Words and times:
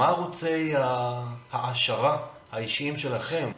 מה 0.00 0.08
ערוצי 0.08 0.72
ההעשרה 0.76 2.16
האישיים 2.52 2.98
שלכם? 2.98 3.50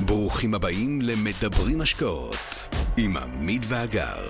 ברוכים 0.00 0.54
הבאים 0.54 1.02
למדברים 1.02 1.80
השקעות 1.80 2.68
עם 2.96 3.16
עמית 3.16 3.62
ואגר. 3.68 4.28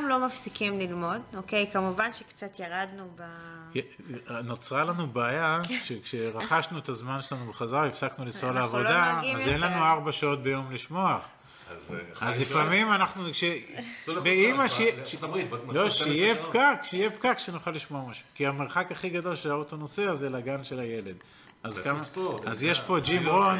פעם 0.00 0.08
לא 0.08 0.26
מפסיקים 0.26 0.78
ללמוד, 0.78 1.20
אוקיי? 1.36 1.66
כמובן 1.72 2.12
שקצת 2.12 2.60
ירדנו 2.60 3.10
ב... 3.16 3.22
נוצרה 4.44 4.84
לנו 4.84 5.06
בעיה, 5.06 5.60
שכשרכשנו 5.84 6.78
את 6.78 6.88
הזמן 6.88 7.22
שלנו 7.22 7.46
בחזרה, 7.46 7.86
הפסקנו 7.86 8.24
לנסוע 8.24 8.52
לא 8.52 8.60
לעבודה, 8.60 9.12
נוהגים 9.12 9.36
אז 9.36 9.48
אין. 9.48 9.60
לנו 9.60 9.84
ארבע 9.84 10.12
שעות 10.12 10.42
ביום 10.42 10.72
לשמוח. 10.72 11.20
אז, 11.70 11.76
אז 12.20 12.40
לפעמים 12.40 12.92
אנחנו, 12.92 13.24
כש... 13.32 13.44
הברית, 14.08 15.50
בת- 15.50 15.60
לא, 15.72 15.90
שיהיה 15.90 16.34
12 16.34 16.50
פקק, 16.52 16.78
שיהיה 16.82 17.10
פקק, 17.10 17.38
שנוכל 17.38 17.70
לשמוע 17.70 18.10
משהו. 18.10 18.24
כי 18.34 18.46
המרחק 18.46 18.92
הכי 18.92 19.08
גדול 19.10 19.36
שהאוטו 19.36 19.76
נוסע 19.76 20.14
זה 20.14 20.28
לגן 20.28 20.64
של 20.64 20.80
הילד. 20.80 21.16
אז 21.62 21.78
כמה... 21.78 22.00
ספורט, 22.04 22.46
אז 22.46 22.64
יש. 22.64 22.80
פה 22.80 22.98
ג'ים 23.00 23.22
לא 23.24 23.32
רון, 23.44 23.58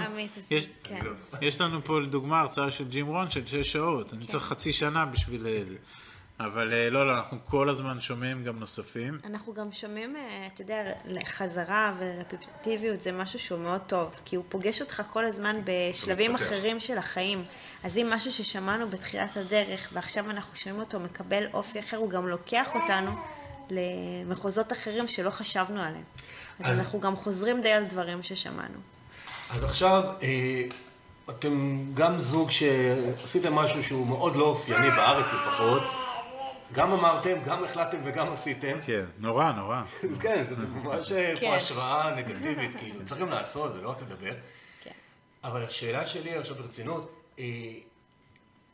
יש- 0.51 0.67
כן. 0.85 1.01
יש 1.41 1.61
לנו 1.61 1.85
פה 1.85 2.01
לדוגמה 2.01 2.41
הרצאה 2.41 2.71
של 2.71 2.89
ג'ים 2.89 3.07
רון 3.07 3.31
של 3.31 3.47
שש 3.47 3.73
שעות. 3.73 4.15
אני 4.15 4.25
צריך 4.27 4.45
חצי 4.45 4.73
שנה 4.73 5.07
בשביל 5.07 5.47
זה. 5.65 5.75
אבל 6.45 6.73
אה, 6.73 6.91
לא, 6.91 7.07
לא, 7.07 7.15
אנחנו 7.15 7.39
כל 7.49 7.69
הזמן 7.69 8.01
שומעים 8.01 8.45
גם 8.45 8.59
נוספים. 8.59 9.19
אנחנו 9.25 9.55
גם 9.55 9.73
שומעים, 9.73 10.17
אה, 10.17 10.49
אתה 10.55 10.63
יודע, 10.63 10.83
חזרה 11.27 11.93
ורפטטיביות 11.99 13.03
זה 13.03 13.13
משהו 13.13 13.39
שהוא 13.39 13.59
מאוד 13.59 13.81
טוב, 13.87 14.11
כי 14.25 14.37
הוא 14.37 14.45
פוגש 14.49 14.81
אותך 14.81 15.03
כל 15.11 15.25
הזמן 15.25 15.57
בשלבים. 15.65 16.35
אחרים 16.35 16.81
של 16.81 16.99
החיים. 16.99 17.45
אז 17.85 17.99
אם 17.99 18.07
משהו 18.11 18.33
ששמענו 18.33 18.89
בתחילת 18.89 19.37
הדרך, 19.37 19.89
ועכשיו 19.93 20.31
אנחנו 20.31 20.57
שומעים 20.57 20.81
אותו 20.81 21.01
מקבל 21.01 21.45
אופי 21.53 21.81
אחר, 21.81 21.97
הוא 21.97 22.11
גם 22.11 22.29
לוקח 22.29 22.69
אותנו 22.75 23.11
למחוזות 23.71 24.73
אחרים 24.73 25.09
שלא 25.09 25.31
חשבנו 25.31 25.81
עליהם. 25.81 26.05
אז, 26.61 26.67
אז- 26.73 26.79
אנחנו 26.79 27.01
גם 27.01 27.17
חוזרים 27.17 27.63
די 27.63 27.73
על 27.73 27.85
דברים 27.85 28.23
ששמענו. 28.23 28.79
אז 29.51 29.65
עכשיו, 29.65 30.03
אה, 30.23 30.63
אתם 31.31 31.85
גם 31.95 32.19
זוג 32.19 32.51
שעשיתם 32.51 33.55
משהו 33.55 33.83
שהוא 33.83 34.07
מאוד 34.07 34.37
לא 34.37 34.45
אופייני 34.45 34.91
בארץ 34.91 35.27
לפחות. 35.27 36.00
גם 36.73 36.93
אמרתם, 36.93 37.39
גם 37.47 37.65
החלטתם 37.65 37.99
וגם 38.05 38.33
עשיתם. 38.33 38.79
כן, 38.87 39.05
נורא, 39.19 39.53
נורא. 39.53 39.83
כן, 40.23 40.45
זה 40.49 40.67
ממש 40.67 41.13
אה, 41.13 41.33
כן. 41.37 41.47
פה 41.47 41.57
השראה 41.57 42.15
נגטיבית, 42.15 42.71
כאילו, 42.79 43.07
צריך 43.07 43.21
גם 43.21 43.31
לעשות, 43.31 43.75
זה 43.75 43.81
לא 43.81 43.91
רק 43.91 44.03
לדבר. 44.03 44.33
כן. 44.83 44.91
אבל 45.45 45.63
השאלה 45.63 46.07
שלי 46.07 46.37
עכשיו 46.37 46.57
ברצינות, 46.57 47.23
אה, 47.39 47.45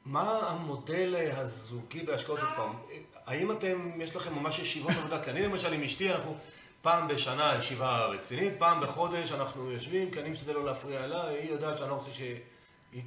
מה 0.04 0.40
המודל 0.48 1.14
הזוגי 1.36 2.02
בהשקעות 2.02 2.40
עוד 2.40 2.48
פעם? 2.56 2.72
אה, 2.90 2.96
האם 3.26 3.52
אתם, 3.52 4.00
יש 4.00 4.16
לכם 4.16 4.34
ממש 4.34 4.58
ישיבות 4.58 4.92
עבודה? 4.98 5.24
כי 5.24 5.30
אני 5.30 5.42
למשל 5.42 5.72
עם 5.72 5.82
אשתי, 5.82 6.12
אנחנו 6.12 6.36
פעם 6.82 7.08
בשנה 7.08 7.54
ישיבה 7.58 8.06
רצינית, 8.06 8.52
פעם 8.58 8.80
בחודש 8.80 9.32
אנחנו 9.32 9.70
יושבים, 9.70 10.10
כי 10.10 10.20
אני 10.20 10.30
משתדל 10.30 10.52
לא 10.52 10.64
להפריע 10.64 11.06
לה, 11.06 11.28
היא 11.28 11.50
יודעת 11.50 11.78
שאני 11.78 11.90
לא 11.90 11.94
רוצה 11.94 12.10
שהיא 12.10 13.02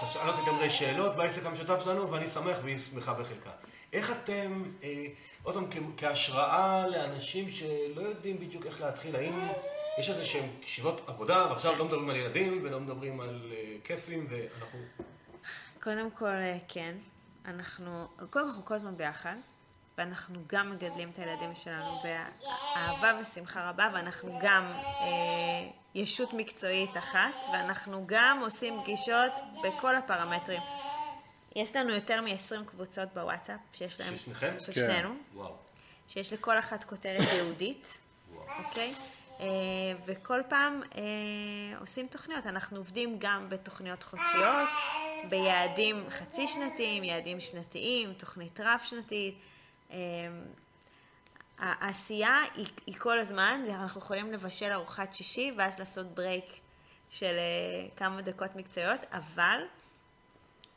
תשאל 0.00 0.28
אותי 0.28 0.40
יותר 0.40 0.52
מדי 0.52 0.70
שאלות 0.70 1.16
בעסק 1.16 1.46
המשותף 1.46 1.84
שלנו, 1.84 2.10
ואני 2.10 2.26
שמח 2.26 2.56
והיא 2.62 2.78
שמחה 2.78 3.14
בחלקה. 3.14 3.50
איך 3.92 4.10
אתם, 4.10 4.62
אה, 4.82 5.06
עוד 5.42 5.54
פעם, 5.54 5.66
כהשראה 5.96 6.86
לאנשים 6.86 7.48
שלא 7.48 8.00
יודעים 8.00 8.40
בדיוק 8.40 8.66
איך 8.66 8.80
להתחיל, 8.80 9.16
האם 9.16 9.32
יש 9.98 10.10
איזה 10.10 10.24
שהם 10.24 10.44
ישיבות 10.62 11.00
עבודה, 11.06 11.46
ועכשיו 11.50 11.76
לא 11.76 11.84
מדברים 11.84 12.10
על 12.10 12.16
ילדים 12.16 12.60
ולא 12.62 12.80
מדברים 12.80 13.20
על 13.20 13.52
אה, 13.52 13.76
כיפים, 13.84 14.26
ואנחנו... 14.30 14.78
קודם 15.82 16.10
כל, 16.10 16.26
אה, 16.26 16.58
כן. 16.68 16.94
אנחנו, 17.44 18.06
קודם 18.16 18.30
כל 18.30 18.40
אנחנו 18.40 18.64
כל 18.64 18.74
הזמן 18.74 18.96
ביחד, 18.96 19.36
ואנחנו 19.98 20.40
גם 20.46 20.70
מגדלים 20.70 21.08
את 21.08 21.18
הילדים 21.18 21.54
שלנו 21.54 22.02
באהבה 22.02 23.20
ושמחה 23.20 23.70
רבה, 23.70 23.88
ואנחנו 23.94 24.38
גם 24.42 24.64
אה, 25.00 25.68
ישות 25.94 26.32
מקצועית 26.32 26.96
אחת, 26.96 27.34
ואנחנו 27.52 28.04
גם 28.06 28.38
עושים 28.42 28.82
פגישות 28.82 29.32
בכל 29.64 29.96
הפרמטרים. 29.96 30.60
יש 31.56 31.76
לנו 31.76 31.90
יותר 31.90 32.20
מ-20 32.20 32.64
קבוצות 32.66 33.08
בוואטסאפ, 33.14 33.60
שיש 33.72 34.00
להם... 34.00 34.16
של 34.16 34.24
שניכם? 34.24 34.54
של 34.58 34.72
כן. 34.72 34.80
שנינו. 34.80 35.14
וואו. 35.34 35.54
שיש 36.08 36.32
לכל 36.32 36.58
אחת 36.58 36.84
כותרת 36.84 37.28
ייעודית, 37.32 37.98
אוקיי? 38.58 38.94
אה, 39.40 39.46
וכל 40.06 40.40
פעם 40.48 40.82
אה, 40.96 41.78
עושים 41.80 42.06
תוכניות. 42.06 42.46
אנחנו 42.46 42.76
עובדים 42.76 43.16
גם 43.18 43.48
בתוכניות 43.48 44.02
חודשיות, 44.02 44.68
ביעדים 45.28 46.04
חצי 46.10 46.48
שנתיים, 46.48 47.04
יעדים 47.04 47.40
שנתיים, 47.40 48.12
תוכנית 48.12 48.60
רב-שנתית. 48.60 49.34
אה, 49.90 49.96
העשייה 51.60 52.36
היא, 52.54 52.66
היא 52.86 52.94
כל 52.98 53.18
הזמן, 53.18 53.60
אנחנו 53.70 54.00
יכולים 54.00 54.32
לבשל 54.32 54.72
ארוחת 54.72 55.14
שישי 55.14 55.52
ואז 55.58 55.78
לעשות 55.78 56.06
ברייק 56.14 56.60
של 57.10 57.34
אה, 57.38 57.88
כמה 57.96 58.22
דקות 58.22 58.56
מקצועיות, 58.56 59.00
אבל 59.12 59.60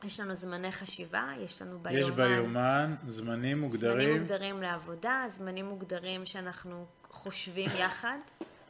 יש 0.04 0.20
לנו 0.20 0.36
זמני 0.36 0.72
חשיבה, 0.72 1.32
יש 1.40 1.62
לנו 1.62 1.80
ביומן. 1.80 2.00
יש 2.00 2.12
ביומן 2.12 2.96
זמנים 3.08 3.62
מוגדרים. 3.62 4.00
זמנים 4.00 4.20
מוגדרים 4.20 4.62
לעבודה, 4.62 5.24
זמנים 5.28 5.66
מוגדרים 5.66 6.26
שאנחנו 6.26 6.86
חושבים 7.12 7.70
יחד, 7.78 8.18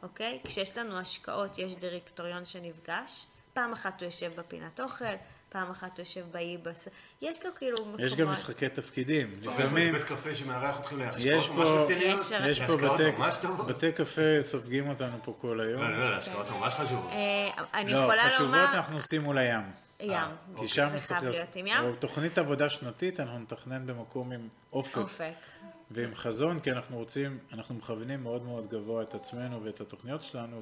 אוקיי? 0.04 0.40
כשיש 0.44 0.78
לנו 0.78 0.98
השקעות, 0.98 1.58
יש 1.58 1.76
דירקטוריון 1.76 2.46
שנפגש, 2.46 3.28
פעם 3.54 3.74
אחת 3.74 4.02
הוא 4.02 4.06
יושב 4.06 4.32
בפינת 4.36 4.80
אוכל, 4.80 5.06
פעם 5.54 5.72
אחת 5.72 6.00
יושב 6.00 6.26
באי 6.32 6.58
בס... 6.64 6.88
יש 7.22 7.46
לו 7.46 7.52
כאילו 7.56 7.78
מקומות... 7.78 8.00
יש 8.00 8.16
גם 8.16 8.30
משחקי 8.30 8.70
תפקידים. 8.70 9.40
לפעמים 9.42 9.94
בית 9.94 10.04
קפה 10.04 10.36
שמארח 10.36 10.80
אתכם 10.80 11.00
להשקעות, 11.00 11.26
יש 11.26 11.50
ממש 11.50 11.68
פה, 11.68 11.82
רציניות. 11.84 12.20
יש- 12.46 12.62
פה 12.62 13.64
בתי, 13.68 13.92
קפה 13.92 14.22
סופגים 14.42 14.90
אותנו 14.90 15.18
פה 15.24 15.34
כל 15.42 15.60
היום. 15.60 15.82
לא, 15.82 15.90
לא, 15.92 16.10
לא, 16.12 16.16
השקעות 16.16 16.50
ממש 16.50 16.74
חשובות. 16.74 17.10
אה, 17.12 17.50
אני 17.74 17.94
לא, 17.94 18.00
יכולה 18.00 18.24
חשובות 18.24 18.46
לומר... 18.46 18.66
אנחנו 18.74 18.96
עושים 18.96 19.22
מול 19.22 19.38
הים. 19.38 19.64
ים. 20.00 20.28
כי 20.60 20.68
שם 20.68 20.90
צריך 21.02 21.24
להיות 21.24 21.56
עם 21.56 21.68
ים. 21.68 21.96
תוכנית 22.00 22.38
עבודה 22.38 22.70
שנתית, 22.70 23.20
אנחנו 23.20 23.40
נתכנן 23.40 23.86
במקום 23.86 24.32
עם 24.32 24.48
אופק. 24.74 24.98
אופק. 24.98 25.34
ועם 25.92 26.16
חזון, 26.16 26.60
כי 26.60 26.72
אנחנו 26.72 26.98
רוצים, 26.98 27.38
אנחנו 27.54 27.76
מכוונים 27.76 28.24
מאוד 28.24 28.44
מאוד 28.44 28.70
גבוה 28.70 29.04
את 29.04 29.14
עצמנו 29.14 29.64
ואת 29.64 29.82
התוכניות 29.82 30.24
שלנו, 30.24 30.62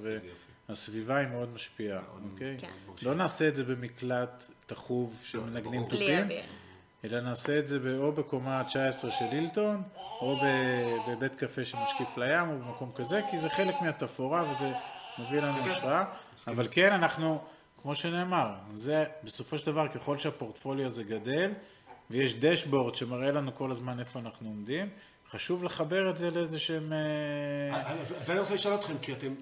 והסביבה 0.70 1.18
היא 1.18 1.28
מאוד 1.28 1.54
משפיעה, 1.54 2.02
אוקיי? 2.32 2.56
כן. 2.60 2.72
לא 3.02 3.16
נעשה 3.16 3.48
את 3.48 3.56
זה 3.56 3.64
במקלט 3.64 4.44
תחוב 4.74 5.20
שמנגנים 5.24 5.86
תופים. 5.90 6.28
אלא 7.06 7.20
נעשה 7.20 7.60
את 7.60 7.68
זה 7.68 7.80
או 7.98 8.12
בקומה 8.12 8.60
ה-19 8.60 9.12
של 9.12 9.26
הילטון, 9.32 9.84
או 10.22 10.36
בבית 11.08 11.36
קפה 11.36 11.66
שמשקיף 11.66 12.18
לים, 12.18 12.50
או 12.50 12.58
במקום 12.60 12.92
כזה, 12.96 13.22
כי 13.32 13.38
זה 13.38 13.50
חלק 13.50 13.76
מהתפאורה 13.82 14.44
וזה 14.52 14.72
מביא 15.20 15.40
לנו 15.40 15.66
השראה. 15.66 16.04
אבל 16.48 16.68
כן, 16.72 16.92
אנחנו, 16.92 17.42
כמו 17.82 17.96
שנאמר, 17.96 18.50
זה 18.74 19.06
בסופו 19.24 19.58
של 19.58 19.66
דבר, 19.66 19.88
ככל 19.88 20.18
שהפורטפוליו 20.18 20.88
הזה 20.88 21.04
גדל, 21.04 21.52
ויש 22.10 22.34
דשבורד 22.34 22.96
שמראה 22.96 23.32
לנו 23.32 23.56
כל 23.56 23.72
הזמן 23.72 24.00
איפה 24.00 24.20
אנחנו 24.20 24.48
עומדים, 24.48 24.90
חשוב 25.32 25.64
לחבר 25.64 26.10
את 26.10 26.18
זה 26.18 26.32
לאיזה 26.32 26.60
שהם... 26.60 26.94
אה, 26.94 27.92
אז 27.92 28.14
אז 28.22 28.30
אני 28.30 28.40
רוצה 28.40 28.54
לשאול 28.54 28.76
אתכם, 28.76 28.98
כי 29.02 29.14
אתם 29.14 29.34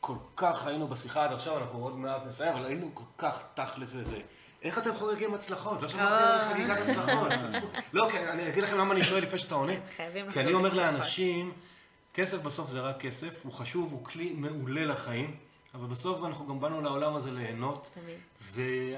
כל 0.00 0.16
כך 0.36 0.66
היינו 0.66 0.88
בשיחה 0.88 1.24
עד 1.24 1.32
עכשיו, 1.32 1.58
אנחנו 1.58 1.78
עוד 1.78 1.96
מעט 1.98 2.26
נסיים, 2.26 2.54
אבל 2.56 2.66
היינו 2.66 2.90
כל 2.94 3.04
כך 3.18 3.42
תכל'ס 3.54 3.94
לזה. 3.94 4.20
איך 4.66 4.78
אתם 4.78 4.94
חוגגים 4.94 5.34
הצלחות? 5.34 5.82
לא 5.82 5.88
שמעתי 5.88 6.24
על 6.24 6.40
חגיגת 6.40 6.78
הצלחות. 6.78 7.28
לא, 7.92 8.08
כן, 8.12 8.26
אני 8.28 8.48
אגיד 8.48 8.62
לכם 8.62 8.78
למה 8.78 8.94
אני 8.94 9.02
שואל 9.02 9.22
לפני 9.22 9.38
שאתה 9.38 9.54
עונה. 9.54 9.72
חייבים 9.96 10.30
כי 10.30 10.40
אני 10.40 10.52
אומר. 10.52 10.74
לאנשים, 10.74 11.52
כסף 12.14 12.38
בסוף 12.38 12.70
זה 12.70 12.80
רק 12.80 13.00
כסף, 13.00 13.44
הוא 13.44 13.52
חשוב, 13.52 13.92
הוא 13.92 14.04
כלי 14.04 14.32
מעולה 14.36 14.84
לחיים, 14.84 15.36
אבל 15.74 15.86
בסוף 15.86 16.24
אנחנו 16.24 16.46
גם 16.46 16.60
באנו 16.60 16.80
לעולם 16.80 17.16
הזה 17.16 17.30
ליהנות. 17.30 17.90
תמיד. 17.94 18.16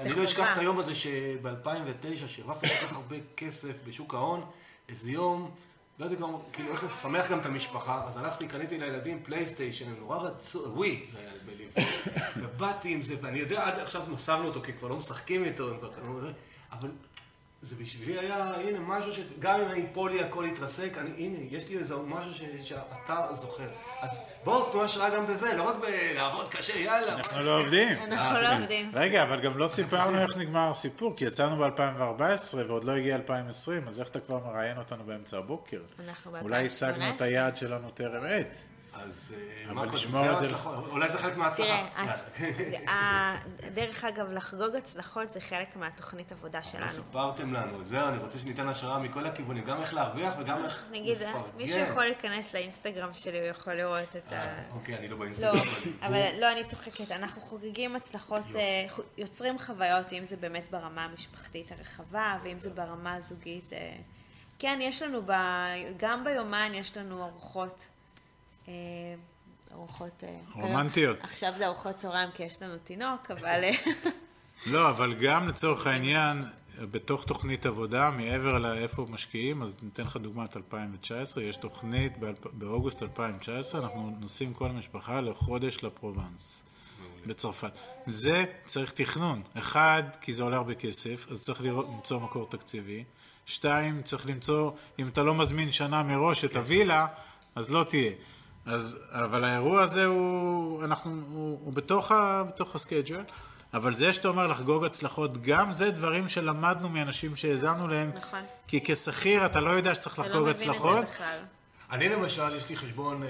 ואני 0.03 0.15
לא 0.15 0.23
אשכח. 0.23 0.53
את 0.53 0.57
היום 0.57 0.79
הזה 0.79 0.95
שב-2009, 0.95 2.27
שהרווחתי 2.27 2.67
כל 2.67 2.85
כך 2.85 2.93
הרבה 2.93 3.15
כסף 3.37 3.73
בשוק 3.87 4.13
ההון, 4.13 4.45
איזה 4.89 5.11
יום, 5.11 5.51
לא 5.99 6.05
יודע 6.05 6.15
גם, 6.15 6.33
כאילו 6.53 6.71
איך 6.71 6.83
לשמח 6.83 7.31
גם 7.31 7.39
את 7.39 7.45
המשפחה, 7.45 8.03
אז 8.07 8.17
הלכתי, 8.17 8.47
קניתי 8.47 8.77
לילדים 8.77 9.23
פלייסטיישן, 9.23 9.89
הם 9.89 9.95
נורא 9.99 10.17
רצו, 10.17 10.59
ווי, 10.59 11.05
זה 11.11 11.19
היה 11.19 11.29
בליב, 11.45 11.73
ובאתי 12.41 12.93
עם 12.93 13.01
זה, 13.01 13.15
ואני 13.21 13.39
יודע, 13.39 13.67
עד 13.67 13.79
עכשיו 13.79 14.01
מסרנו 14.09 14.47
אותו, 14.47 14.61
כי 14.61 14.73
כבר 14.73 14.87
לא 14.87 14.95
משחקים 14.95 15.43
איתו, 15.43 15.69
כבר 15.79 16.31
אבל 16.71 16.89
זה 17.69 17.75
בשבילי 17.75 18.19
היה, 18.19 18.53
הנה, 18.53 18.79
משהו 18.79 19.11
שגם 19.13 19.61
אם 19.61 19.67
אני 19.67 19.85
אפול 19.91 20.11
לי 20.11 20.23
הכל 20.23 20.45
יתרסק, 20.47 20.89
אני, 20.97 21.09
הנה, 21.17 21.37
יש 21.51 21.69
לי 21.69 21.77
איזה 21.77 21.95
משהו 21.95 22.33
ש, 22.33 22.41
שאתה 22.63 23.27
זוכר. 23.33 23.67
אז 24.01 24.09
בואו, 24.43 24.71
תנו 24.71 24.83
השראה 24.83 25.09
גם 25.09 25.27
בזה, 25.27 25.53
לא 25.57 25.63
רק 25.63 25.75
בלעבוד 25.81 26.49
קשה, 26.49 26.79
יאללה. 26.79 27.13
אנחנו 27.13 27.43
לא 27.43 27.59
עובדים. 27.59 27.87
אנחנו 28.03 28.41
לא 28.41 28.55
עובדים. 28.57 28.91
רגע, 28.93 29.23
אבל 29.23 29.41
גם 29.41 29.57
לא 29.57 29.67
סיפרנו 29.67 30.19
איך 30.21 30.37
נגמר 30.37 30.69
הסיפור, 30.69 31.13
כי 31.17 31.25
יצאנו 31.25 31.57
ב-2014 31.57 32.21
ועוד 32.67 32.83
לא 32.83 32.91
הגיע 32.91 33.15
2020, 33.15 33.87
אז 33.87 33.99
איך 33.99 34.09
אתה 34.09 34.19
כבר 34.19 34.39
מראיין 34.45 34.77
אותנו 34.77 35.03
באמצע 35.03 35.37
הבוקר? 35.37 35.81
אנחנו 36.07 36.31
אולי 36.41 36.61
ב- 36.63 36.65
השגנו 36.65 36.89
את 36.91 37.21
2018. 37.21 37.27
היעד 37.27 37.57
שלנו 37.57 37.89
טרם 37.89 38.23
עת. 38.23 38.55
אז 39.03 39.35
אה, 39.37 39.71
אבל 39.71 39.87
מה 39.87 39.97
זה- 39.97 40.29
ההצלחות? 40.31 40.85
אולי 40.91 41.09
זה 41.09 41.17
חלק 41.17 41.37
מההצלחה. 41.37 41.87
תראה, 42.37 43.35
דרך 43.75 44.03
אגב, 44.03 44.31
לחגוג 44.31 44.75
הצלחות 44.75 45.29
זה 45.31 45.41
חלק 45.41 45.75
מהתוכנית 45.75 46.31
עבודה 46.31 46.63
שלנו. 46.63 46.87
סיפרתם 46.87 47.53
לנו, 47.53 47.83
זהו, 47.83 48.07
אני 48.07 48.17
רוצה 48.17 48.39
שניתן 48.39 48.67
השראה 48.67 48.99
מכל 48.99 49.25
הכיוונים, 49.25 49.63
גם 49.65 49.81
איך 49.81 49.93
להרוויח 49.93 50.33
וגם 50.39 50.65
איך 50.65 50.85
נגיד, 50.91 51.17
לפרגן. 51.17 51.41
מישהו 51.57 51.79
יכול 51.79 52.03
להיכנס 52.03 52.53
לאינסטגרם 52.53 53.13
שלי, 53.13 53.39
הוא 53.39 53.47
יכול 53.47 53.73
לראות 53.73 54.15
את 54.15 54.31
ה... 54.33 54.35
אה, 54.35 54.63
אוקיי, 54.73 54.97
אני 54.97 55.07
לא 55.07 55.13
לא, 55.13 55.19
באינסטגרם. 55.19 55.57
אבל 56.01 56.21
לא, 56.39 56.51
אני 56.51 56.63
צוחקת. 56.63 57.11
אנחנו 57.11 57.41
חוגגים 57.41 57.95
הצלחות, 57.95 58.55
אה, 58.55 58.85
יוצרים 59.17 59.59
חוויות, 59.59 60.13
אם 60.13 60.23
זה 60.25 60.37
באמת 60.37 60.63
ברמה 60.71 61.05
המשפחתית 61.05 61.71
הרחבה, 61.71 62.37
ואם 62.43 62.57
זה 62.57 62.69
ברמה 62.69 63.13
הזוגית. 63.13 63.73
אה, 63.73 63.95
כן, 64.59 64.79
יש 64.81 65.01
לנו, 65.01 65.21
ב... 65.25 65.31
גם 65.97 66.23
ביומן 66.23 66.71
יש 66.73 66.97
לנו 66.97 67.25
ארוחות. 67.25 67.87
אה, 68.69 68.73
ארוחות... 69.71 70.23
אה, 70.23 70.39
רומנטיות. 70.53 71.17
עכשיו 71.21 71.51
זה 71.55 71.65
ארוחות 71.65 71.95
צהריים 71.95 72.29
כי 72.31 72.43
יש 72.43 72.61
לנו 72.61 72.77
תינוק, 72.83 73.31
אבל... 73.31 73.63
אה, 73.63 73.71
לא, 74.73 74.89
אבל 74.89 75.13
גם 75.13 75.47
לצורך 75.47 75.87
העניין, 75.87 76.43
בתוך 76.81 77.23
תוכנית 77.23 77.65
עבודה, 77.65 78.09
מעבר 78.09 78.57
לאיפה 78.57 79.05
משקיעים, 79.09 79.63
אז 79.63 79.77
ניתן 79.81 80.03
לך 80.03 80.17
דוגמת 80.17 80.57
2019, 80.57 81.43
יש 81.43 81.57
תוכנית 81.57 82.13
באוגוסט 82.51 83.03
2019, 83.03 83.81
אנחנו 83.81 84.17
נוסעים 84.19 84.53
כל 84.53 84.69
המשפחה 84.69 85.21
לחודש 85.21 85.83
לפרובנס, 85.83 86.63
בצרפת. 87.25 87.71
זה 88.05 88.45
צריך 88.65 88.91
תכנון. 88.91 89.41
אחד, 89.57 90.03
כי 90.21 90.33
זה 90.33 90.43
עולה 90.43 90.57
הרבה 90.57 90.75
כסף, 90.75 91.25
אז 91.31 91.43
צריך 91.43 91.61
לראות, 91.61 91.87
למצוא 91.93 92.19
מקור 92.19 92.49
תקציבי. 92.49 93.03
שתיים, 93.45 94.01
צריך 94.01 94.27
למצוא, 94.27 94.71
אם 94.99 95.07
אתה 95.07 95.23
לא 95.23 95.35
מזמין 95.35 95.71
שנה 95.71 96.03
מראש 96.03 96.45
את 96.45 96.55
הווילה, 96.55 97.07
אז 97.55 97.69
לא 97.69 97.83
תהיה. 97.83 98.11
אז, 98.65 99.07
אבל 99.11 99.43
האירוע 99.43 99.81
הזה 99.81 100.05
הוא, 100.05 100.83
אנחנו, 100.83 101.21
הוא, 101.31 101.59
הוא 101.63 101.73
בתוך, 101.73 102.11
ה, 102.11 102.43
בתוך 102.47 102.75
הסקייג'ואל, 102.75 103.23
אבל 103.73 103.95
זה 103.95 104.13
שאתה 104.13 104.27
אומר 104.27 104.47
לחגוג 104.47 104.85
הצלחות, 104.85 105.41
גם 105.41 105.71
זה 105.71 105.91
דברים 105.91 106.27
שלמדנו 106.27 106.89
מאנשים 106.89 107.35
שהאזנו 107.35 107.87
להם. 107.87 108.11
נכון. 108.15 108.39
כי 108.67 108.79
כשכיר 108.83 109.45
אתה 109.45 109.59
לא 109.59 109.69
יודע 109.69 109.95
שצריך 109.95 110.19
אתה 110.19 110.21
לחגוג 110.21 110.45
לא 110.45 110.51
הצלחות. 110.51 111.05
אני 111.91 112.09
למשל, 112.09 112.55
יש 112.55 112.69
לי 112.69 112.77
חשבון 112.77 113.23
אה, 113.23 113.29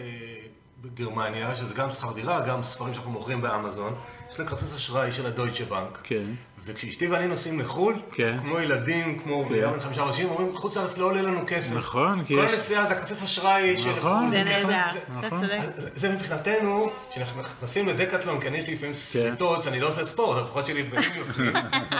בגרמניה, 0.81 1.55
שזה 1.55 1.73
גם 1.73 1.91
שכר 1.91 2.13
דירה, 2.13 2.39
גם 2.47 2.63
ספרים 2.63 2.93
שאנחנו 2.93 3.11
מוכרים 3.11 3.41
באמזון. 3.41 3.95
יש 4.29 4.39
לי 4.39 4.47
כרטיס 4.47 4.75
אשראי 4.75 5.11
של 5.11 5.25
הדויטשה 5.25 5.65
בנק. 5.65 5.99
כן. 6.03 6.25
וכשאשתי 6.69 7.07
ואני 7.07 7.27
נוסעים 7.27 7.60
לחו"ל, 7.60 7.95
כן. 8.12 8.38
כמו 8.42 8.60
ילדים, 8.60 9.19
כמו 9.19 9.45
כן. 9.45 9.62
גם 9.62 9.80
חמישה 9.80 10.01
ראשים, 10.01 10.30
אומרים, 10.30 10.57
חוץ 10.57 10.77
לארץ 10.77 10.98
לא 10.98 11.06
עולה 11.06 11.21
לנו 11.21 11.39
כסף. 11.48 11.75
נכון, 11.75 12.24
כי 12.25 12.36
כל 12.36 12.42
יש- 12.45 12.54
נסיעה 12.54 12.86
זה 12.88 12.94
הכרטיס 12.94 13.24
אשראי 13.24 13.80
של 13.80 13.89
נכון. 13.89 14.12
לחו"ל, 14.25 14.30
זה. 14.31 14.44
נהדר, 14.44 14.86
אתה 15.19 15.27
נכון. 15.27 15.42
צודק. 15.42 15.60
זה- 15.75 16.10
מבחינתנו, 16.10 16.89
כשאנחנו 17.12 17.42
נכנסים 17.42 17.88
לדקטלון, 17.88 18.42
כי 18.42 18.48
אני 18.48 18.57
יש 18.57 18.68
לי 18.68 18.74
לפעמים 18.74 18.94
כן. 18.94 19.00
סריטות 19.00 19.63
שאני 19.63 19.80
לא 19.80 19.88
עושה 19.88 20.06
ספורט, 20.06 20.44
לפחות 20.44 20.66
שלי 20.66 20.86
יופיים, 21.18 21.54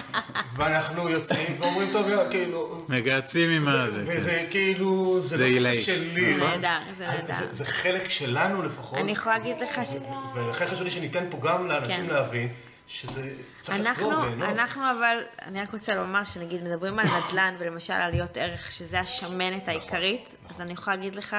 ואנחנו 0.58 1.10
יוצאים 1.10 1.56
ואומרים, 1.60 1.90
טוב, 1.92 2.08
כאילו, 2.32 2.78
מגהצים 2.90 3.50
עם 3.50 3.68
הזה. 3.68 4.04
כן. 4.08 4.18
וזה 4.18 4.46
כאילו, 4.50 5.20
זה 5.22 5.38
זה 5.38 5.50
לא. 5.50 5.70
כסף 5.74 5.82
שלי. 5.86 6.34
זה 6.34 6.46
נהדר, 6.48 6.78
זה 6.98 7.08
נהדר. 7.08 7.34
זה 7.52 7.66
חלק 7.66 8.10
שלנו 8.10 8.62
לפחות. 8.64 9.00
אני 9.00 9.12
יכולה 9.12 9.38
להגיד 9.38 9.56
לך 9.60 9.80
ש... 9.86 9.96
ולכן 10.36 10.66
חשוב 10.66 10.82
לי 10.84 10.92
שניתן 10.92 11.24
פה 11.30 11.38
גם 11.42 11.68
לאנשים 11.68 12.08
כן. 12.08 12.14
להבין 12.14 12.48
שזה 12.90 13.36
צריך 13.62 13.80
אנחנו, 13.80 14.10
לחגוג 14.12 14.26
ליהנות. 14.26 14.50
אנחנו 14.50 14.82
אבל, 14.92 15.18
אני 15.42 15.62
רק 15.62 15.74
רוצה 15.74 15.96
לומר 15.96 16.26
שנגיד 16.26 16.64
מדברים 16.64 17.00
על 17.00 17.06
נדל"ן 17.06 17.56
ולמשל 17.60 17.94
עליות 17.94 18.38
ערך, 18.38 18.72
שזה 18.72 19.00
השמנת 19.00 19.68
העיקרית, 19.68 20.36
אז 20.50 20.62
אני 20.62 20.74
יכולה 20.74 20.96
להגיד 20.96 21.16
לך 21.16 21.38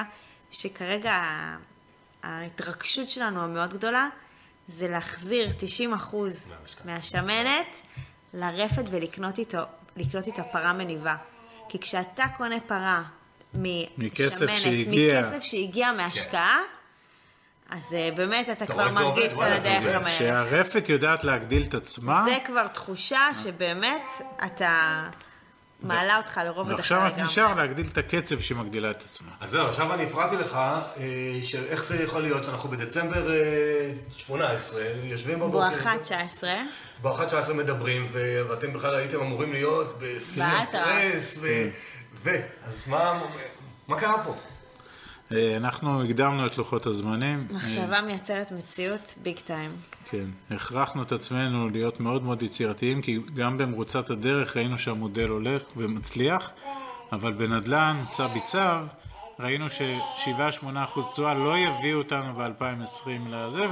שכרגע 0.51 1.25
ההתרגשות 2.23 3.11
שלנו 3.11 3.41
המאוד 3.41 3.75
גדולה, 3.75 4.09
זה 4.69 4.89
להחזיר 4.89 5.49
90% 5.49 5.83
מהמשקל. 5.85 6.49
מהשמנת 6.85 7.77
לרפת 8.35 8.85
ולקנות 8.91 9.39
איתו, 9.39 9.59
לקנות 9.97 10.27
איתה 10.27 10.43
פרה 10.43 10.73
מניבה. 10.73 11.17
כי 11.69 11.79
כשאתה 11.79 12.25
קונה 12.37 12.61
פרה 12.61 13.03
מכסף 13.55 14.43
משמנת, 14.43 14.61
שהגיע. 14.61 15.21
מכסף 15.21 15.43
שהגיע 15.43 15.93
מהשקעה, 15.93 16.59
אז 17.71 17.95
אה, 17.95 18.11
באמת 18.17 18.49
אתה 18.53 18.67
כבר 18.67 18.89
מרגיש 18.91 19.33
את 19.33 19.39
הדרך. 19.41 19.97
המהר. 19.97 20.11
שהרפת 20.11 20.89
יודעת 20.89 21.25
להגדיל 21.25 21.67
את 21.69 21.75
עצמה, 21.75 22.25
זה 22.29 22.39
כבר 22.45 22.67
תחושה 22.69 23.29
שבאמת 23.43 24.03
אתה 24.47 25.03
מעלה 25.83 26.17
אותך 26.17 26.41
לרובד 26.45 26.71
אחר 26.71 26.77
ועכשיו 26.77 27.01
רק 27.01 27.13
לגמרי. 27.13 27.25
נשאר 27.25 27.55
להגדיל 27.55 27.87
את 27.93 27.99
הקצב 27.99 28.41
שהיא 28.41 28.59
מגדילה 28.59 28.91
את 28.91 29.03
עצמה. 29.03 29.31
אז 29.41 29.51
זהו, 29.51 29.67
עכשיו 29.67 29.95
אני 29.95 30.05
הפרעתי 30.05 30.37
לך, 30.37 30.55
אה, 30.55 30.81
של 31.43 31.65
איך 31.69 31.85
זה 31.85 32.03
יכול 32.03 32.23
להיות 32.23 32.45
שאנחנו 32.45 32.69
בדצמבר 32.69 33.31
אה, 33.31 33.93
18, 34.17 34.83
יושבים 35.03 35.41
בבוקר, 35.41 35.71
בואכה 35.71 35.99
19, 35.99 36.53
בואכה 37.03 37.27
19 37.27 37.55
מדברים, 37.55 38.09
ואתם 38.49 38.73
בכלל 38.73 38.95
הייתם 38.95 39.21
אמורים 39.21 39.53
להיות. 39.53 39.99
בסטרס, 39.99 41.39
ו... 41.41 41.69
ו... 42.25 42.31
אז 42.67 42.85
מה, 42.87 43.21
מה 43.89 44.01
קרה 44.01 44.25
פה? 44.25 44.35
אה, 45.33 45.57
אנחנו 45.57 46.05
הקדמנו 46.05 46.47
את 46.47 46.59
לוחות 46.59 46.87
הזמנים. 46.87 47.47
מחשבה 47.51 48.01
מייצרת 48.01 48.53
מציאות 48.53 49.15
ביג 49.23 49.39
טיים. 49.39 49.71
כן, 50.11 50.25
הכרחנו 50.51 51.03
את 51.03 51.13
עצמנו 51.13 51.69
להיות 51.69 52.01
מאוד 52.01 52.23
מאוד 52.23 52.43
יצירתיים, 52.43 53.03
כי 53.03 53.19
גם 53.35 53.59
במרוצת 53.59 54.11
הדרך 54.11 54.57
ראינו 54.57 54.79
שהמודל 54.79 55.29
הולך 55.29 55.63
ומצליח, 55.77 56.53
אבל 57.13 57.33
בנדל"ן, 57.33 58.05
צו 58.11 58.29
ביצב, 58.29 58.85
ראינו 59.39 59.71
ש-7-8% 59.71 61.01
תשואה 61.13 61.35
לא 61.35 61.59
יביאו 61.59 61.99
אותנו 61.99 62.35
ב-2020 62.35 63.09
לזה, 63.31 63.67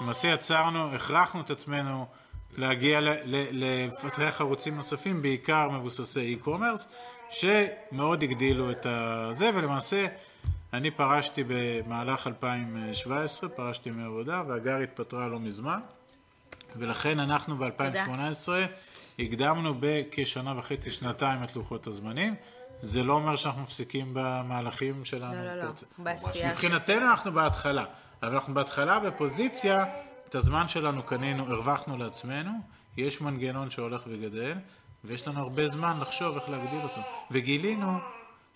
ולמעשה 0.00 0.28
יצרנו, 0.28 0.94
הכרחנו 0.94 1.40
את 1.40 1.50
עצמנו 1.50 2.06
להגיע, 2.56 3.00
לפתח 3.52 4.36
ערוצים 4.40 4.76
נוספים, 4.76 5.22
בעיקר 5.22 5.68
מבוססי 5.70 6.38
e-commerce, 6.40 6.82
שמאוד 7.30 8.22
הגדילו 8.22 8.70
את 8.70 8.86
זה, 9.32 9.50
ולמעשה 9.54 10.06
אני 10.74 10.90
פרשתי 10.90 11.44
במהלך 11.46 12.26
2017, 12.26 13.48
פרשתי 13.48 13.90
מעבודה, 13.90 14.42
והגר 14.48 14.76
התפטרה 14.76 15.28
לא 15.28 15.40
מזמן, 15.40 15.80
ולכן 16.76 17.20
אנחנו 17.20 17.56
ב-2018 17.56 18.48
הקדמנו 19.18 19.74
בכשנה 19.80 20.58
וחצי, 20.58 20.90
שנתיים 20.90 21.44
את 21.44 21.56
לוחות 21.56 21.86
הזמנים. 21.86 22.34
זה 22.80 23.02
לא 23.02 23.12
אומר 23.12 23.36
שאנחנו 23.36 23.62
מפסיקים 23.62 24.10
במהלכים 24.12 25.04
שלנו. 25.04 25.34
לא, 25.34 25.54
לא, 25.54 25.64
לא, 25.64 25.70
בעשייה. 25.98 26.50
מבחינתנו 26.50 27.10
אנחנו 27.10 27.32
בהתחלה, 27.32 27.84
אבל 28.22 28.34
אנחנו 28.34 28.54
בהתחלה 28.54 29.00
בפוזיציה, 29.00 29.84
את 30.28 30.34
הזמן 30.34 30.68
שלנו 30.68 31.02
קנינו, 31.02 31.44
הרווחנו 31.52 31.98
לעצמנו, 31.98 32.50
יש 32.96 33.20
מנגנון 33.20 33.70
שהולך 33.70 34.02
וגדל, 34.06 34.54
ויש 35.04 35.28
לנו 35.28 35.40
הרבה 35.40 35.68
זמן 35.68 35.98
לחשוב 36.00 36.36
איך 36.36 36.48
להגדיל 36.48 36.80
אותו. 36.82 37.00
וגילינו 37.30 37.98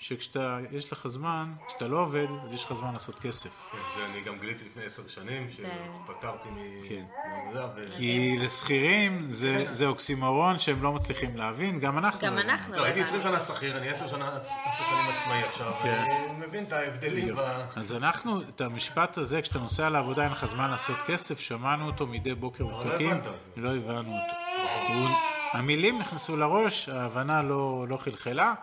שכשאתה, 0.01 0.59
יש 0.71 0.93
לך 0.93 1.07
זמן, 1.09 1.53
כשאתה 1.69 1.89
לא 1.89 1.99
עובד, 1.99 2.27
אז 2.45 2.55
יש 2.55 2.65
לך 2.65 2.73
זמן 2.73 2.93
לעשות 2.93 3.19
כסף. 3.19 3.71
זה 3.97 4.05
אני 4.13 4.21
גם 4.21 4.39
גיליתי 4.39 4.65
לפני 4.65 4.85
עשר 4.85 5.03
שנים, 5.09 5.47
שפטרתי 5.51 6.49
כן. 6.89 7.05
מעבודה, 7.29 7.67
ו... 7.77 7.97
כי 7.97 8.37
לשכירים 8.41 9.23
זה, 9.27 9.67
זה 9.71 9.87
אוקסימורון 9.87 10.59
שהם 10.59 10.83
לא 10.83 10.93
מצליחים 10.93 11.37
להבין, 11.37 11.81
גם 11.81 11.99
אנחנו. 11.99 12.21
גם 12.27 12.35
לא. 12.35 12.41
אנחנו. 12.41 12.77
לא, 12.77 12.85
הייתי 12.85 13.01
אבל- 13.01 13.09
20 13.09 13.23
שנה 13.23 13.41
שכיר, 13.41 13.77
אני 13.79 13.89
10 13.89 14.09
שנה 14.09 14.37
עשר 14.37 14.85
שנים 14.91 15.15
עצמאי 15.21 15.43
עכשיו, 15.45 15.73
כן. 15.83 16.05
אני 16.31 16.47
מבין 16.47 16.65
את 16.65 16.73
ההבדלים. 16.73 17.35
אז 17.77 17.93
אנחנו, 17.95 18.41
את 18.43 18.61
המשפט 18.61 19.19
הזה, 19.19 19.43
כשאתה 19.43 19.59
נוסע 19.59 19.91
לעבודה, 19.91 20.25
אין 20.25 20.33
לך 20.33 20.45
זמן 20.47 20.71
לעשות 20.71 20.99
כסף, 21.07 21.41
שמענו 21.41 21.87
אותו 21.87 22.07
מדי 22.07 22.35
בוקר 22.35 22.67
בפקקים, 22.67 23.11
הבנת 23.11 23.27
אותו. 23.27 23.37
לא 23.57 23.77
הבנו 23.77 24.13
אותו. 24.13 25.15
המילים 25.53 25.99
נכנסו 25.99 26.37
לראש, 26.37 26.89
ההבנה 26.89 27.43
לא, 27.43 27.87
לא 27.89 27.97
חלחלה, 27.97 28.55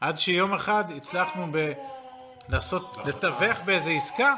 עד 0.00 0.18
שיום 0.18 0.54
אחד 0.54 0.84
הצלחנו 0.96 1.46
ב... 1.52 1.72
לעשות, 2.48 2.96
לתווך 3.04 3.60
באיזו 3.60 3.90
עסקה, 3.90 4.34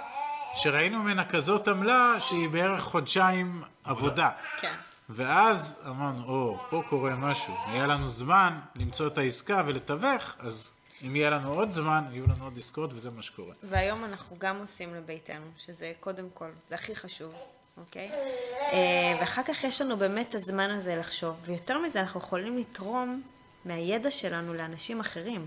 שראינו 0.55 1.03
ממנה 1.03 1.25
כזאת 1.25 1.69
עמלה 1.69 2.17
שהיא 2.21 2.49
בערך 2.49 2.83
חודשיים 2.83 3.63
עבודה. 3.85 4.31
כן. 4.61 4.75
ואז 5.09 5.75
אמרנו, 5.87 6.25
או, 6.29 6.59
פה 6.71 6.83
קורה 6.89 7.15
משהו, 7.17 7.55
היה 7.67 7.87
לנו 7.87 8.09
זמן 8.09 8.61
למצוא 8.75 9.07
את 9.07 9.19
העסקה 9.19 9.63
ולתווך, 9.67 10.37
אז 10.39 10.71
אם 11.03 11.17
יהיה 11.17 11.31
לנו 11.31 11.53
עוד 11.53 11.73
זמן, 11.73 12.05
יהיו 12.11 12.25
לנו 12.25 12.45
עוד 12.45 12.57
עסקאות, 12.57 12.91
וזה 12.93 13.11
מה 13.11 13.23
שקורה. 13.23 13.55
והיום 13.63 14.05
אנחנו 14.05 14.37
גם 14.39 14.59
עושים 14.59 14.95
לביתנו, 14.95 15.47
שזה 15.59 15.93
קודם 16.01 16.31
כל, 16.35 16.49
זה 16.69 16.75
הכי 16.75 16.97
חשוב, 16.97 17.35
אוקיי? 17.77 18.11
אה, 18.73 19.17
ואחר 19.21 19.43
כך 19.43 19.65
יש 19.65 19.81
לנו 19.81 19.97
באמת 19.97 20.29
את 20.29 20.35
הזמן 20.35 20.71
הזה 20.71 20.97
לחשוב, 20.97 21.37
ויותר 21.45 21.79
מזה 21.79 22.01
אנחנו 22.01 22.21
יכולים 22.21 22.59
לתרום 22.59 23.23
מהידע 23.67 24.11
שלנו 24.11 24.55
לאנשים 24.55 25.01
אחרים. 25.01 25.47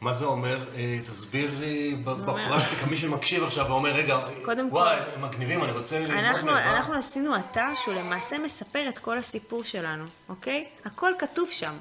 מה 0.00 0.14
זה 0.14 0.24
אומר? 0.24 0.64
אה, 0.74 0.98
תסביר 1.04 1.50
לי 1.60 1.96
אומר- 2.06 2.14
בפרקטיקה, 2.46 2.86
מי 2.86 2.96
שמקשיב 2.96 3.44
עכשיו 3.44 3.66
ואומר, 3.68 3.90
רגע, 3.94 4.18
קודם 4.44 4.68
וואי, 4.70 4.96
כל- 4.96 5.10
הם 5.14 5.22
מגניבים, 5.22 5.64
אני 5.64 5.72
רוצה 5.72 5.98
ללמוד 5.98 6.24
אנחנו, 6.24 6.46
מהם. 6.46 6.54
מה?" 6.54 6.76
אנחנו 6.76 6.94
עשינו 6.94 7.36
אתר 7.36 7.66
שהוא 7.84 7.94
למעשה 7.94 8.38
מספר 8.38 8.88
את 8.88 8.98
כל 8.98 9.18
הסיפור 9.18 9.64
שלנו, 9.64 10.04
אוקיי? 10.28 10.66
הכל 10.84 11.12
כתוב 11.18 11.50
שם. 11.50 11.72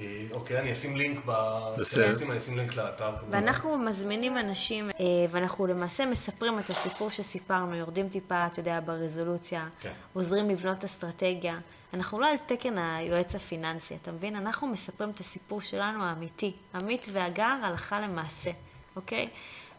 אה, 0.00 0.22
אוקיי, 0.30 0.58
אני 0.58 0.72
אשים 0.72 0.96
לינק 0.96 1.18
ב... 1.26 1.32
בסדר. 1.78 2.18
כן, 2.18 2.30
אני 2.30 2.38
אשים 2.38 2.56
לינק 2.56 2.74
לאתר. 2.74 3.10
ואנחנו 3.30 3.78
מזמינים 3.78 4.38
אנשים, 4.38 4.90
אה, 4.90 5.04
ואנחנו 5.30 5.66
למעשה 5.66 6.06
מספרים 6.06 6.58
את 6.58 6.70
הסיפור 6.70 7.10
שסיפרנו, 7.10 7.74
יורדים 7.74 8.08
טיפה, 8.08 8.46
אתה 8.46 8.60
יודע, 8.60 8.80
ברזולוציה, 8.84 9.68
כן. 9.80 9.92
עוזרים 10.12 10.50
לבנות 10.50 10.84
אסטרטגיה. 10.84 11.58
אנחנו 11.94 12.20
לא 12.20 12.28
על 12.28 12.36
תקן 12.46 12.78
היועץ 12.78 13.34
הפיננסי, 13.34 13.94
אתה 14.02 14.12
מבין? 14.12 14.36
אנחנו 14.36 14.66
מספרים 14.66 15.10
את 15.10 15.20
הסיפור 15.20 15.60
שלנו 15.60 16.04
האמיתי, 16.04 16.52
עמית 16.74 17.06
והגר 17.12 17.56
הלכה 17.62 18.00
למעשה, 18.00 18.50
אוקיי? 18.96 19.28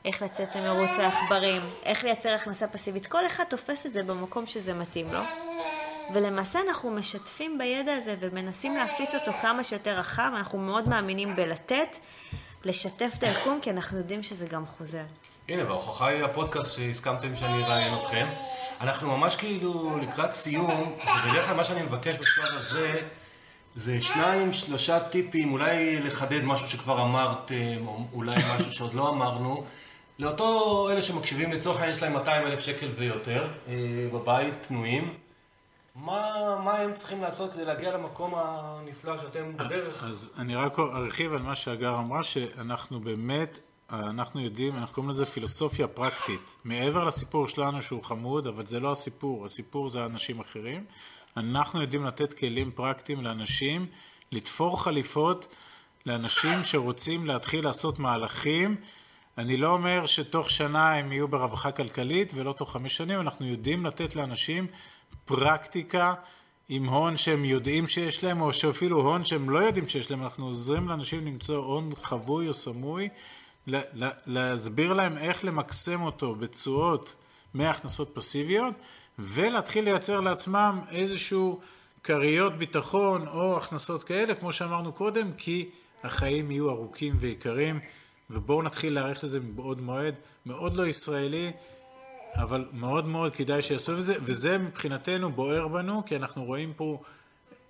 איך 0.05 0.21
לצאת 0.21 0.55
למרוץ 0.55 0.99
העכברים, 0.99 1.61
איך 1.83 2.03
לייצר 2.03 2.29
הכנסה 2.29 2.67
פסיבית, 2.67 3.05
כל 3.05 3.25
אחד 3.25 3.43
תופס 3.43 3.85
את 3.85 3.93
זה 3.93 4.03
במקום 4.03 4.47
שזה 4.47 4.73
מתאים 4.73 5.13
לו. 5.13 5.19
ולמעשה 6.13 6.59
אנחנו 6.67 6.91
משתפים 6.91 7.57
בידע 7.57 7.93
הזה 7.93 8.15
ומנסים 8.19 8.77
להפיץ 8.77 9.15
אותו 9.15 9.31
כמה 9.41 9.63
שיותר 9.63 9.99
רחב, 9.99 10.31
אנחנו 10.35 10.59
מאוד 10.59 10.89
מאמינים 10.89 11.35
בלתת, 11.35 11.97
לשתף 12.65 13.11
את 13.17 13.23
היקום, 13.23 13.59
כי 13.61 13.69
אנחנו 13.69 13.97
יודעים 13.97 14.23
שזה 14.23 14.47
גם 14.47 14.65
חוזר. 14.65 15.03
הנה, 15.49 15.63
וההוכחה 15.63 16.07
היא 16.07 16.23
הפודקאסט 16.23 16.75
שהסכמתם 16.75 17.35
שאני 17.35 17.63
אראיין 17.63 17.93
אתכם. 17.93 18.27
אנחנו 18.81 19.17
ממש 19.17 19.35
כאילו 19.35 19.97
לקראת 19.97 20.33
סיום, 20.33 20.97
ובדרך 21.25 21.45
כלל 21.45 21.55
מה 21.55 21.63
שאני 21.63 21.83
מבקש 21.83 22.15
בשלב 22.17 22.57
הזה, 22.57 23.01
זה 23.75 24.01
שניים, 24.01 24.53
שלושה 24.53 24.99
טיפים, 24.99 25.53
אולי 25.53 25.99
לחדד 26.01 26.43
משהו 26.43 26.67
שכבר 26.67 27.01
אמרתם, 27.01 27.87
או 27.87 27.99
אולי 28.13 28.35
משהו 28.55 28.71
שעוד 28.71 28.93
לא 28.93 29.09
אמרנו. 29.09 29.63
לאותו 30.19 30.89
אלה 30.91 31.01
שמקשיבים, 31.01 31.51
לצורך 31.51 31.77
העניין 31.77 31.95
יש 31.95 32.03
להם 32.03 32.13
200 32.13 32.47
אלף 32.47 32.59
שקל 32.59 32.89
ויותר, 32.97 33.47
אה, 33.67 33.73
בבית, 34.13 34.53
פנויים. 34.67 35.13
מה, 35.97 36.59
מה 36.63 36.73
הם 36.73 36.93
צריכים 36.93 37.21
לעשות 37.21 37.53
כדי 37.53 37.65
להגיע 37.65 37.97
למקום 37.97 38.33
הנפלא 38.35 39.17
שאתם 39.17 39.57
בדרך? 39.57 40.03
אז 40.03 40.29
אני 40.37 40.55
רק 40.55 40.79
ארחיב 40.79 41.33
על 41.33 41.41
מה 41.41 41.55
שהגר 41.55 41.99
אמרה, 41.99 42.23
שאנחנו 42.23 42.99
באמת, 42.99 43.57
אנחנו 43.89 44.41
יודעים, 44.41 44.75
אנחנו 44.75 44.95
קוראים 44.95 45.09
לזה 45.09 45.25
פילוסופיה 45.25 45.87
פרקטית. 45.87 46.39
מעבר 46.63 47.03
לסיפור 47.03 47.47
שלנו 47.47 47.81
שהוא 47.81 48.03
חמוד, 48.03 48.47
אבל 48.47 48.65
זה 48.65 48.79
לא 48.79 48.91
הסיפור, 48.91 49.45
הסיפור 49.45 49.89
זה 49.89 50.05
אנשים 50.05 50.39
אחרים. 50.39 50.85
אנחנו 51.37 51.81
יודעים 51.81 52.03
לתת 52.03 52.33
כלים 52.33 52.71
פרקטיים 52.71 53.23
לאנשים, 53.23 53.85
לתפור 54.31 54.83
חליפות 54.83 55.47
לאנשים 56.05 56.63
שרוצים 56.63 57.25
להתחיל 57.25 57.63
לעשות 57.63 57.99
מהלכים. 57.99 58.75
אני 59.37 59.57
לא 59.57 59.71
אומר 59.71 60.05
שתוך 60.05 60.49
שנה 60.49 60.93
הם 60.95 61.11
יהיו 61.11 61.27
ברווחה 61.27 61.71
כלכלית 61.71 62.33
ולא 62.35 62.53
תוך 62.53 62.71
חמש 62.71 62.97
שנים, 62.97 63.21
אנחנו 63.21 63.45
יודעים 63.45 63.85
לתת 63.85 64.15
לאנשים 64.15 64.67
פרקטיקה 65.25 66.13
עם 66.69 66.89
הון 66.89 67.17
שהם 67.17 67.45
יודעים 67.45 67.87
שיש 67.87 68.23
להם, 68.23 68.41
או 68.41 68.53
שאפילו 68.53 69.01
הון 69.01 69.25
שהם 69.25 69.49
לא 69.49 69.59
יודעים 69.59 69.87
שיש 69.87 70.11
להם, 70.11 70.23
אנחנו 70.23 70.45
עוזרים 70.45 70.87
לאנשים 70.89 71.25
למצוא 71.25 71.65
הון 71.65 71.89
חבוי 72.03 72.47
או 72.47 72.53
סמוי, 72.53 73.09
להסביר 74.25 74.93
להם 74.93 75.17
איך 75.17 75.45
למקסם 75.45 76.01
אותו 76.01 76.35
בתשואות 76.35 77.15
מהכנסות 77.53 78.11
פסיביות, 78.13 78.73
ולהתחיל 79.19 79.83
לייצר 79.83 80.19
לעצמם 80.19 80.81
איזשהו 80.91 81.59
כריות 82.03 82.57
ביטחון 82.57 83.27
או 83.27 83.57
הכנסות 83.57 84.03
כאלה, 84.03 84.35
כמו 84.35 84.53
שאמרנו 84.53 84.93
קודם, 84.93 85.31
כי 85.37 85.69
החיים 86.03 86.51
יהיו 86.51 86.69
ארוכים 86.69 87.15
ויקרים, 87.19 87.79
ובואו 88.29 88.61
נתחיל 88.61 88.93
להעריך 88.93 89.23
לזה 89.23 89.39
מבעוד 89.39 89.81
מועד, 89.81 90.15
מאוד 90.45 90.75
לא 90.75 90.87
ישראלי, 90.87 91.51
אבל 92.37 92.65
מאוד 92.73 93.07
מאוד 93.07 93.35
כדאי 93.35 93.61
שיעשו 93.61 93.97
את 93.97 94.03
זה, 94.03 94.15
וזה 94.21 94.57
מבחינתנו 94.57 95.31
בוער 95.31 95.67
בנו, 95.67 96.03
כי 96.05 96.15
אנחנו 96.15 96.43
רואים 96.45 96.73
פה 96.73 97.01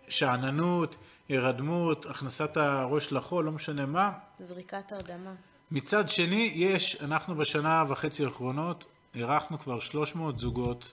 שאננות, 0.08 0.96
הירדמות, 1.30 2.06
הכנסת 2.06 2.58
הראש 2.58 3.12
לחול, 3.12 3.46
לא 3.46 3.52
משנה 3.52 3.86
מה. 3.86 4.12
זריקת 4.40 4.92
הרדמה. 4.92 5.32
מצד 5.72 6.10
שני, 6.10 6.52
יש, 6.56 6.96
אנחנו 7.02 7.36
בשנה 7.36 7.84
וחצי 7.90 8.26
האחרונות, 8.26 8.84
אירחנו 9.16 9.60
כבר 9.60 9.80
300 9.80 10.40
זוגות. 10.40 10.92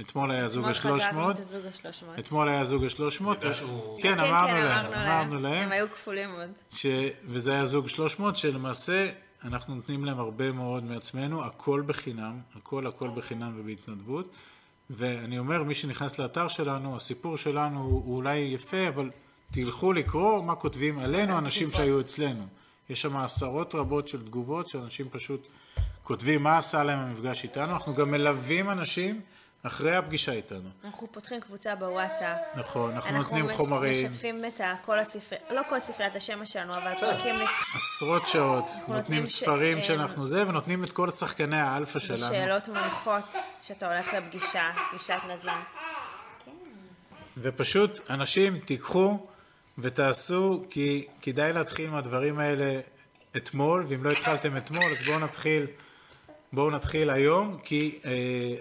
אתמול 0.00 0.30
היה 0.30 0.48
זוג 0.48 0.64
אתמול 0.68 1.00
ה-300. 1.00 1.02
חגגנו 1.04 1.30
את 1.30 1.38
הזוג 1.38 1.60
ה-300. 1.66 2.18
אתמול 2.18 2.48
היה 2.48 2.64
זוג 2.64 2.84
ה-300. 2.84 3.24
יודע 3.28 3.54
שהוא- 3.54 4.00
כן, 4.02 4.14
כן, 4.14 4.20
אמרנו 4.20 4.46
כן, 4.48 4.62
להם, 4.64 4.86
אמרנו 4.86 4.94
אמרנו 5.06 5.34
להם. 5.34 5.42
להם. 5.42 5.64
הם 5.64 5.72
היו 5.72 5.90
כפולים 5.90 6.30
עוד. 6.32 6.48
ש... 6.70 6.86
וזה 7.28 7.52
היה 7.52 7.64
זוג 7.64 7.88
300, 7.88 8.36
שלמעשה 8.36 9.10
אנחנו 9.44 9.74
נותנים 9.74 10.04
להם 10.04 10.18
הרבה 10.18 10.52
מאוד 10.52 10.84
מעצמנו, 10.84 11.44
הכל 11.44 11.82
בחינם, 11.86 12.38
הכל 12.56 12.86
הכל 12.86 13.10
בחינם 13.16 13.52
ובהתנדבות. 13.56 14.30
ואני 14.90 15.38
אומר, 15.38 15.62
מי 15.62 15.74
שנכנס 15.74 16.18
לאתר 16.18 16.48
שלנו, 16.48 16.96
הסיפור 16.96 17.36
שלנו 17.36 17.80
הוא, 17.80 18.02
הוא 18.04 18.16
אולי 18.16 18.36
יפה, 18.38 18.88
אבל 18.88 19.10
תלכו 19.50 19.92
לקרוא 19.92 20.42
מה 20.42 20.54
כותבים 20.54 20.98
עלינו 20.98 21.38
אנשים 21.38 21.72
שהיו 21.72 22.00
אצלנו. 22.00 22.46
יש 22.90 23.02
שם 23.02 23.16
עשרות 23.16 23.74
רבות 23.74 24.08
של 24.08 24.24
תגובות 24.24 24.68
שאנשים 24.68 25.08
פשוט 25.10 25.46
כותבים 26.02 26.42
מה 26.42 26.58
עשה 26.58 26.84
להם 26.84 26.98
המפגש 26.98 27.44
איתנו. 27.44 27.72
אנחנו 27.72 27.94
גם 27.94 28.10
מלווים 28.10 28.70
אנשים 28.70 29.20
אחרי 29.62 29.96
הפגישה 29.96 30.32
איתנו. 30.32 30.68
אנחנו 30.84 31.12
פותחים 31.12 31.40
קבוצה 31.40 31.74
בוואטסאפ. 31.74 32.38
נכון, 32.56 32.92
אנחנו 32.92 33.10
אנחנו 33.10 33.38
נותנים 33.38 33.56
חומרים. 33.56 34.06
משתפים 34.06 34.44
את 34.44 34.60
כל 34.84 34.98
הספר... 34.98 35.36
לא 35.50 35.62
כל 35.68 35.80
ספריית 35.80 36.16
השמע 36.16 36.46
שלנו, 36.46 36.76
אבל 36.76 36.92
פרקים 37.00 37.34
עשרות 37.74 38.26
שעות, 38.26 38.64
נותנים 38.88 39.26
ספרים 39.26 39.76
אה, 39.76 39.82
שאנחנו 39.82 40.26
זה, 40.26 40.48
ונותנים 40.48 40.84
את 40.84 40.92
כל 40.92 41.10
שחקני 41.10 41.56
האלפא 41.56 41.98
שלנו. 41.98 42.20
בשאלות 42.20 42.68
מנחות 42.68 43.34
שאתה 43.60 43.92
הולך 43.92 44.14
לפגישה, 44.14 44.70
פגישת 44.90 45.18
נדל"ן. 45.24 45.60
ופשוט, 47.38 48.10
אנשים, 48.10 48.58
תיקחו 48.58 49.26
ותעשו, 49.78 50.64
כי 50.70 51.06
כדאי 51.20 51.52
להתחיל 51.52 51.90
מהדברים 51.90 52.38
האלה 52.38 52.80
אתמול, 53.36 53.84
ואם 53.88 54.04
לא 54.04 54.10
התחלתם 54.10 54.56
אתמול, 54.56 54.92
אז 54.92 55.06
בואו 55.06 55.18
נתחיל, 55.18 55.66
בואו 56.52 56.70
נתחיל 56.70 57.10
היום, 57.10 57.58
כי 57.64 57.98
אה, 58.04 58.10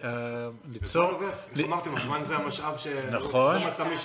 אה, 0.03 0.50
ליצור... 0.71 1.21
אמרתם, 1.65 1.95
הזמן 1.95 2.21
זה 2.27 2.36
המשאב 2.36 2.77
ש... 2.77 2.88
נכון, 2.88 3.62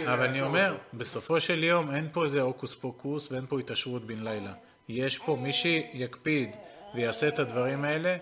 אבל 0.06 0.26
אני 0.26 0.42
אומר. 0.42 0.76
בסופו 0.94 1.40
של 1.40 1.64
יום 1.64 1.90
אין 1.90 2.08
פה 2.12 2.24
איזה 2.24 2.40
הוקוס 2.40 2.74
פוקוס 2.74 3.32
ואין 3.32 3.44
פה 3.48 3.60
התעשרות 3.60 4.06
בן 4.06 4.18
לילה. 4.18 4.52
יש 4.88 5.18
פה 5.18 5.38
מי 5.42 5.52
שיקפיד 5.52 6.50
ויעשה 6.94 7.28
את 7.28 7.38
הדברים 7.38 7.84
האלה, 7.84 8.16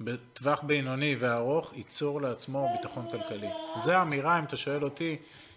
בטווח 0.00 0.62
בינוני 0.62 1.16
וארוך, 1.18 1.72
ייצור 1.76 2.20
לעצמו 2.20 2.68
ביטחון 2.76 3.06
כלכלי. 3.10 3.48
זו 3.76 3.92
האמירה, 3.92 4.38
אם 4.38 4.44
אתה 4.44 4.56
שואל 4.56 4.84
אותי, 4.84 5.16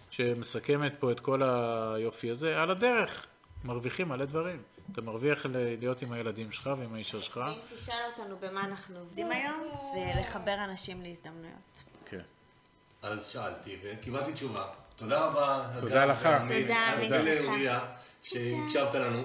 שמסכמת 0.09 0.93
פה 0.99 1.11
את 1.11 1.19
כל 1.19 1.41
היופי 1.43 2.31
הזה. 2.31 2.61
על 2.61 2.71
הדרך, 2.71 3.25
מרוויחים 3.63 4.07
מלא 4.09 4.25
דברים. 4.25 4.57
אתה 4.91 5.01
מרוויח 5.01 5.45
להיות 5.79 6.01
עם 6.01 6.12
הילדים 6.12 6.51
שלך 6.51 6.69
ועם 6.79 6.93
האישה 6.93 7.21
שלך. 7.21 7.38
אם 7.48 7.75
תשאל 7.75 7.95
אותנו 8.17 8.36
במה 8.39 8.62
אנחנו 8.65 9.00
עובדים 9.00 9.31
היום, 9.31 9.62
זה 9.93 10.19
לחבר 10.21 10.55
אנשים 10.63 11.01
להזדמנויות. 11.01 11.83
כן. 12.05 12.21
אז 13.01 13.25
שאלתי 13.27 13.75
וקיבלתי 13.83 14.33
תשובה. 14.33 14.65
תודה 14.95 15.25
רבה. 15.25 15.69
תודה 15.79 16.05
לך. 16.05 16.27
תודה. 17.01 17.24
לאוריה, 17.43 17.79
שהקשבת 18.24 18.95
לנו. 18.95 19.24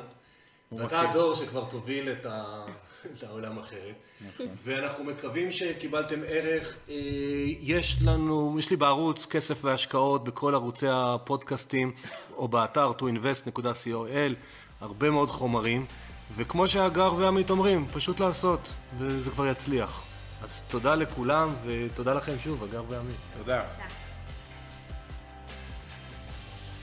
ואתה. 0.73 1.01
הדור 1.01 1.35
שכבר 1.35 1.65
תוביל 1.65 2.13
את 2.13 2.27
ה- 2.27 2.65
את 3.15 3.23
העולם 3.23 3.59
אחרת. 3.59 3.95
נכון. 4.29 4.47
ואנחנו 4.65 5.05
מקווים 5.05 5.53
שקיבלתם 5.53 6.21
ערך. 6.29 6.77
אה, 6.89 6.95
יש 7.61 7.99
לנו, 8.05 8.57
יש 8.59 8.71
לי 8.71 8.77
בערוץ 8.77 9.27
כסף 9.27 9.65
והשקעות 9.65 10.25
בכל 10.25 10.55
ערוצי 10.55 10.87
הפודקאסטים, 10.91 11.93
או 12.37 12.49
באתר 12.49 12.91
toinvest.co.il, 12.99 14.35
הרבה 14.81 15.11
מאוד 15.11 15.31
חומרים. 15.31 15.87
וכמו 16.37 16.69
שהגר 16.69 17.15
ועמית 17.15 17.51
אומרים, 17.51 17.87
פשוט 17.93 18.21
לעשות, 18.21 18.75
וזה 18.97 19.31
כבר 19.31 19.47
יצליח. 19.47 20.03
אז 20.43 20.63
תודה 20.69 20.95
לכולם, 20.95 21.55
ותודה 21.67 22.15
לכם 22.15 22.39
שוב, 22.39 22.65
הגר 22.65 22.83
ועמית. 22.89 23.17
תודה. 23.39 23.65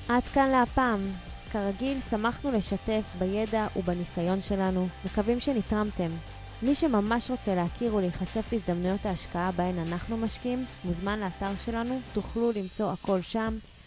עד 0.07 0.23
כאן 0.33 0.49
להפעם. 0.49 1.07
כרגיל, 1.51 2.01
שמחנו 2.01 2.51
לשתף 2.51 3.03
בידע 3.19 3.67
ובניסיון 3.75 4.41
שלנו, 4.41 4.87
מקווים 5.05 5.39
שנתרמתם. 5.39 6.11
מי 6.61 6.75
שממש 6.75 7.29
רוצה 7.29 7.55
להכיר 7.55 7.95
ולהיחשף 7.95 8.45
להזדמנויות 8.51 9.05
ההשקעה 9.05 9.51
בהן 9.51 9.79
אנחנו 9.79 10.17
משקיעים, 10.17 10.65
מוזמן 10.83 11.19
לאתר 11.19 11.51
שלנו, 11.65 12.01
תוכלו 12.13 12.51
למצוא 12.55 12.91
הכל 12.91 13.21
שם. 13.21 13.57